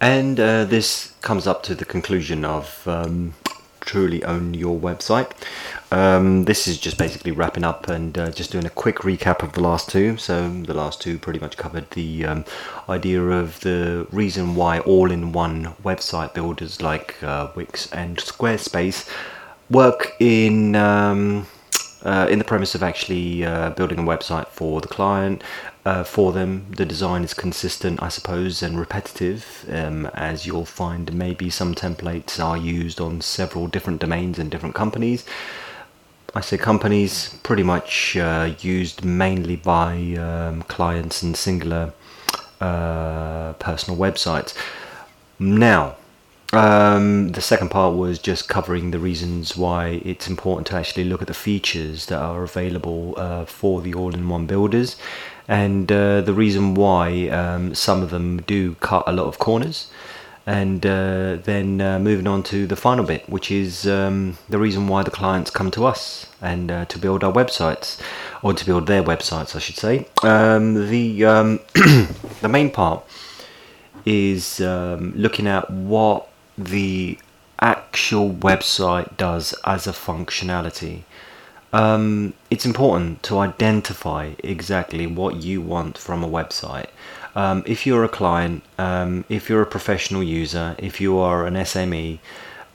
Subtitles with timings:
[0.00, 3.34] And uh, this comes up to the conclusion of um,
[3.80, 5.30] truly own your website.
[5.92, 9.52] Um, this is just basically wrapping up and uh, just doing a quick recap of
[9.52, 10.16] the last two.
[10.16, 12.44] So, the last two pretty much covered the um,
[12.88, 19.08] idea of the reason why all in one website builders like uh, Wix and Squarespace
[19.68, 20.76] work in.
[20.76, 21.46] Um,
[22.02, 25.42] uh, in the premise of actually uh, building a website for the client,
[25.90, 26.66] uh, for them.
[26.76, 32.38] The design is consistent, I suppose, and repetitive, um, as you'll find maybe some templates
[32.38, 35.24] are used on several different domains and different companies.
[36.32, 41.92] I say companies pretty much uh, used mainly by um, clients and singular
[42.60, 44.54] uh, personal websites.
[45.40, 45.96] Now,
[46.52, 51.22] um, the second part was just covering the reasons why it's important to actually look
[51.22, 54.96] at the features that are available uh, for the all in one builders
[55.50, 59.90] and uh, the reason why um, some of them do cut a lot of corners.
[60.46, 64.86] And uh, then uh, moving on to the final bit, which is um, the reason
[64.86, 68.00] why the clients come to us and uh, to build our websites,
[68.42, 70.06] or to build their websites, I should say.
[70.22, 71.60] Um, the um,
[72.40, 73.04] the main part
[74.06, 76.29] is um, looking at what
[76.64, 77.18] the
[77.60, 81.02] actual website does as a functionality.
[81.72, 86.88] Um, it's important to identify exactly what you want from a website.
[87.36, 91.54] Um, if you're a client, um, if you're a professional user, if you are an
[91.54, 92.18] SME,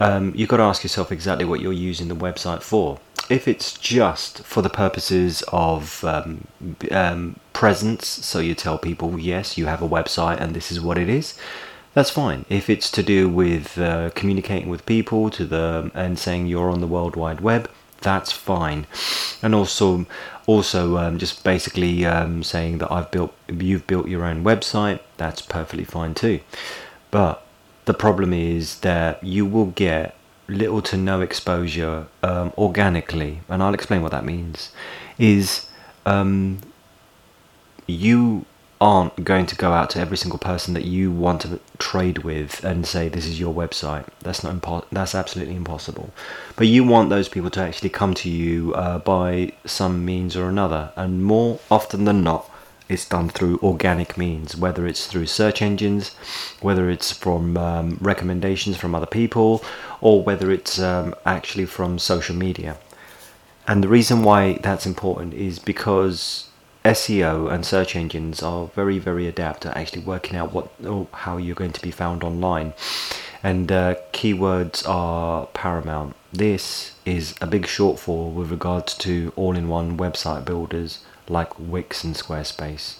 [0.00, 3.00] um, you've got to ask yourself exactly what you're using the website for.
[3.28, 6.46] If it's just for the purposes of um,
[6.90, 10.98] um, presence, so you tell people, yes, you have a website and this is what
[10.98, 11.34] it is,
[11.94, 12.44] that's fine.
[12.48, 16.80] If it's to do with uh, communicating with people to the and saying you're on
[16.80, 17.70] the World Wide Web,
[18.00, 18.86] that's fine.
[19.42, 20.06] And also,
[20.46, 25.00] also um, just basically um, saying that I've built, you've built your own website.
[25.16, 26.40] That's perfectly fine too.
[27.10, 27.46] But
[27.86, 30.16] the problem is that you will get
[30.48, 34.72] little to no exposure um, organically, and I'll explain what that means.
[35.18, 35.68] Is
[36.04, 36.58] um,
[37.86, 38.44] you
[38.80, 42.62] aren't going to go out to every single person that you want to trade with
[42.64, 44.06] and say this is your website.
[44.20, 46.12] That's not impo- That's absolutely impossible.
[46.56, 50.48] But you want those people to actually come to you uh, by some means or
[50.48, 52.50] another, and more often than not,
[52.88, 56.14] it's done through organic means, whether it's through search engines,
[56.60, 59.64] whether it's from um, recommendations from other people,
[60.00, 62.76] or whether it's um, actually from social media.
[63.66, 66.48] And the reason why that's important is because
[66.84, 71.38] SEO and search engines are very, very adept at actually working out what or how
[71.38, 72.74] you're going to be found online.
[73.42, 76.14] And uh, keywords are paramount.
[76.32, 82.04] This is a big shortfall with regards to all in one website builders like Wix
[82.04, 82.96] and Squarespace.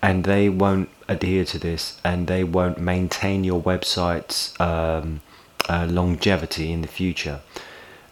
[0.00, 5.20] And they won't adhere to this and they won't maintain your website's um,
[5.68, 7.40] uh, longevity in the future.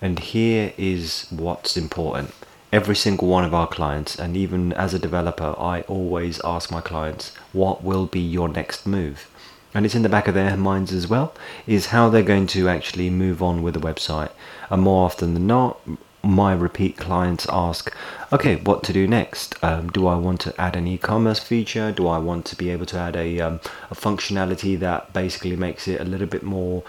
[0.00, 2.32] And here is what's important
[2.72, 6.80] every single one of our clients, and even as a developer, I always ask my
[6.80, 9.28] clients, what will be your next move?
[9.74, 11.32] And it's in the back of their minds as well,
[11.66, 14.30] is how they're going to actually move on with the website.
[14.68, 15.80] And more often than not,
[16.22, 17.94] my repeat clients ask,
[18.32, 19.54] okay, what to do next?
[19.64, 21.92] Um, do I want to add an e-commerce feature?
[21.92, 23.60] Do I want to be able to add a, um,
[23.90, 26.82] a functionality that basically makes it a little bit more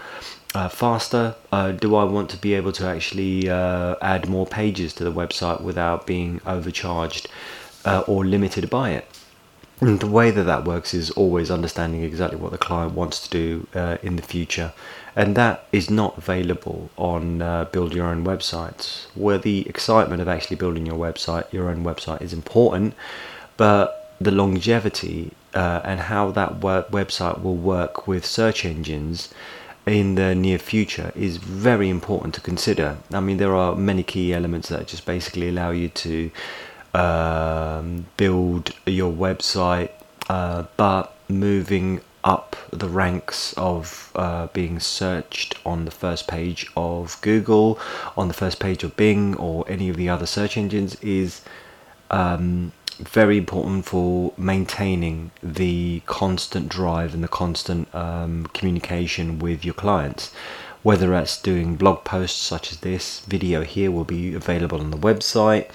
[0.54, 1.34] uh, faster?
[1.50, 5.12] Uh, do I want to be able to actually uh, add more pages to the
[5.12, 7.28] website without being overcharged
[7.84, 9.06] uh, or limited by it?
[9.80, 13.30] And the way that that works is always understanding exactly what the client wants to
[13.30, 14.72] do uh, in the future,
[15.16, 19.06] and that is not available on uh, build your own websites.
[19.16, 22.94] Where the excitement of actually building your website, your own website, is important,
[23.56, 29.34] but the longevity and how that website will work with search engines
[29.86, 32.98] in the near future is very important to consider.
[33.12, 36.30] I mean, there are many key elements that just basically allow you to
[36.94, 39.90] um, build your website,
[40.28, 47.18] uh, but moving up the ranks of uh, being searched on the first page of
[47.20, 47.80] Google,
[48.16, 51.42] on the first page of Bing, or any of the other search engines is
[52.10, 59.74] um, very important for maintaining the constant drive and the constant um, communication with your
[59.74, 60.32] clients.
[60.82, 64.96] Whether that's doing blog posts such as this video here will be available on the
[64.96, 65.70] website,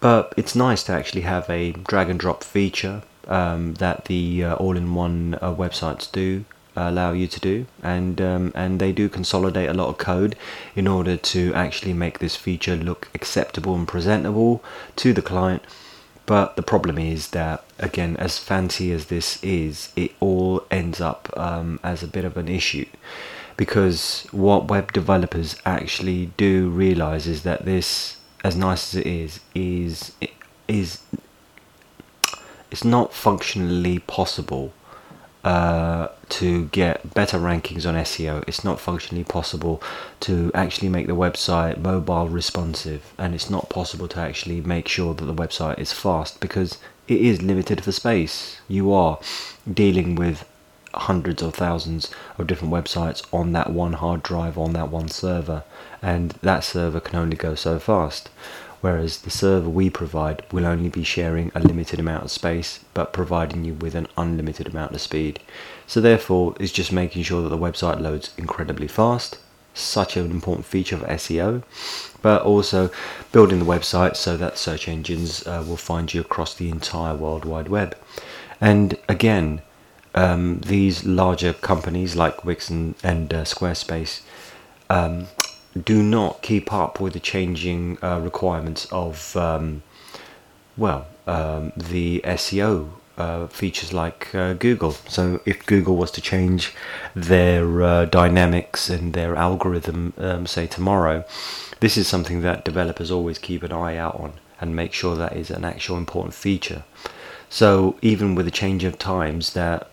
[0.00, 4.54] but it's nice to actually have a drag and drop feature um, that the uh,
[4.56, 6.44] all-in-one uh, websites do
[6.76, 10.36] allow you to do, and um, and they do consolidate a lot of code
[10.74, 14.62] in order to actually make this feature look acceptable and presentable
[14.96, 15.62] to the client
[16.26, 21.28] But the problem is that, again, as fancy as this is, it all ends up
[21.36, 22.86] um, as a bit of an issue.
[23.56, 29.40] Because what web developers actually do realize is that this, as nice as it is,
[29.54, 30.12] is
[30.68, 31.00] is
[32.70, 34.72] it's not functionally possible
[35.44, 38.44] uh, to get better rankings on SEO.
[38.46, 39.82] It's not functionally possible
[40.20, 45.14] to actually make the website mobile responsive, and it's not possible to actually make sure
[45.14, 46.78] that the website is fast because
[47.08, 48.58] it is limited for space.
[48.68, 49.18] You are
[49.72, 50.48] dealing with
[50.94, 55.64] hundreds or thousands of different websites on that one hard drive on that one server,
[56.00, 58.30] and that server can only go so fast
[58.82, 63.12] whereas the server we provide will only be sharing a limited amount of space but
[63.12, 65.40] providing you with an unlimited amount of speed.
[65.86, 69.38] So therefore it's just making sure that the website loads incredibly fast,
[69.72, 71.62] such an important feature of SEO,
[72.20, 72.90] but also
[73.30, 77.44] building the website so that search engines uh, will find you across the entire World
[77.44, 77.96] Wide Web.
[78.60, 79.62] And again,
[80.14, 84.22] um, these larger companies like Wix and, and uh, Squarespace
[84.90, 85.28] um,
[85.80, 89.82] do not keep up with the changing uh, requirements of, um,
[90.76, 94.92] well, um, the SEO uh, features like uh, Google.
[95.08, 96.74] So if Google was to change
[97.14, 101.24] their uh, dynamics and their algorithm, um, say tomorrow,
[101.80, 105.36] this is something that developers always keep an eye out on and make sure that
[105.36, 106.84] is an actual important feature.
[107.50, 109.90] So even with the change of times, that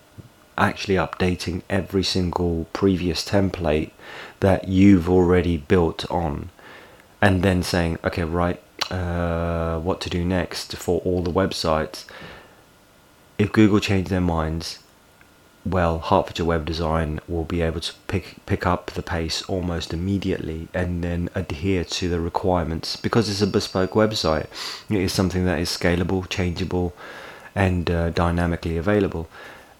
[0.59, 3.91] actually updating every single previous template
[4.39, 6.49] that you've already built on.
[7.21, 12.05] And then saying okay right uh, what to do next for all the websites?
[13.37, 14.79] If google change their minds
[15.65, 20.67] well hertfordshire web design will be able to pick pick up the pace almost immediately
[20.73, 24.47] and then adhere to the requirements because it's a bespoke website.
[24.89, 26.93] It is something that is scalable changeable
[27.55, 29.27] and uh, dynamically available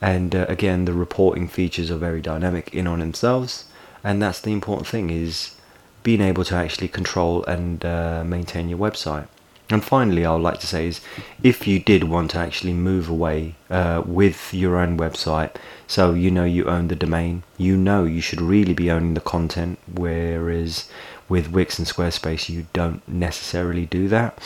[0.02, 3.66] and uh, again the reporting features are very dynamic in on themselves.
[4.04, 5.56] And that's the important thing is
[6.04, 9.28] being able to actually control and uh, maintain your website.
[9.72, 11.00] And finally i would like to say is
[11.44, 15.56] if you did want to actually move away uh, with your own website
[15.86, 19.22] so you know you own the domain you know you should really be owning the
[19.22, 20.90] content whereas
[21.28, 24.40] with wix and squarespace you don't necessarily do that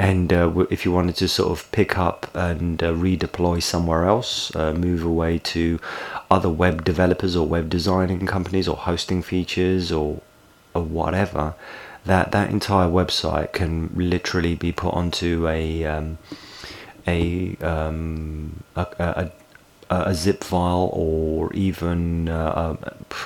[0.00, 4.50] and uh, if you wanted to sort of pick up and uh, redeploy somewhere else,
[4.56, 5.78] uh, move away to
[6.30, 10.22] other web developers or web designing companies or hosting features or,
[10.74, 11.54] or whatever,
[12.06, 16.16] that that entire website can literally be put onto a um,
[17.06, 19.30] a, um, a, a
[19.90, 22.76] a zip file or even uh,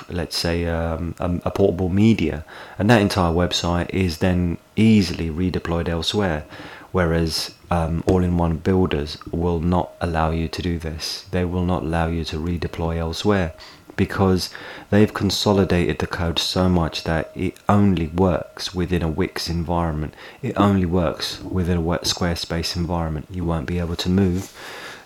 [0.09, 2.43] let's say um, a, a, portable media
[2.79, 6.43] and that entire website is then easily redeployed elsewhere
[6.91, 12.07] whereas um, all-in-one builders will not allow you to do this they will not allow
[12.07, 13.53] you to redeploy elsewhere
[13.95, 14.49] because
[14.89, 20.13] they've consolidated the code so much that it only works within a Wix environment.
[20.41, 23.27] It only works within a Squarespace environment.
[23.29, 24.51] You won't be able to move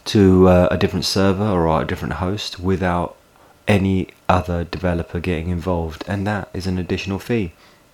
[0.10, 3.16] to uh, a different server or a different host without
[3.68, 7.54] any other developer getting involved, and that is an additional fee.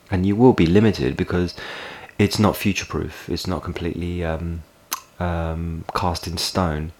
[0.10, 1.54] And you will be limited because
[2.18, 4.64] it's not future proof, it's not completely um,
[5.20, 6.94] um, cast in stone.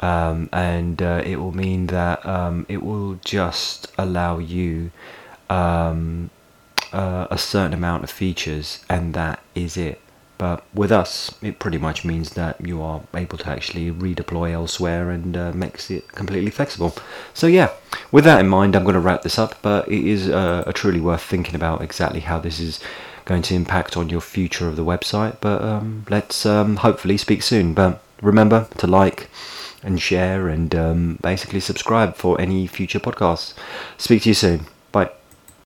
[0.00, 4.90] Um, and uh, it will mean that um, it will just allow you
[5.48, 6.28] um,
[6.92, 9.98] uh, a certain amount of features, and that is it.
[10.38, 15.10] But with us, it pretty much means that you are able to actually redeploy elsewhere
[15.10, 16.94] and uh, makes it completely flexible.
[17.32, 17.70] So yeah,
[18.12, 19.56] with that in mind, I'm going to wrap this up.
[19.62, 22.80] But it is uh, a truly worth thinking about exactly how this is
[23.24, 25.38] going to impact on your future of the website.
[25.40, 27.74] But um, let's um, hopefully speak soon.
[27.74, 29.28] But remember to like
[29.82, 33.54] and share and um, basically subscribe for any future podcasts.
[33.98, 34.66] Speak to you soon.
[34.92, 35.10] Bye.